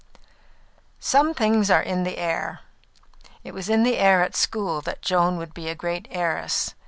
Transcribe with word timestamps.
Some 0.99 1.35
things 1.35 1.69
are 1.69 1.83
in 1.83 2.05
the 2.05 2.17
air. 2.17 2.61
It 3.43 3.53
was 3.53 3.69
in 3.69 3.83
the 3.83 3.97
air 3.99 4.23
at 4.23 4.35
school 4.35 4.81
that 4.81 5.03
Joan 5.03 5.37
would 5.37 5.53
be 5.53 5.69
a 5.69 5.75
great 5.75 6.07
heiress. 6.09 6.73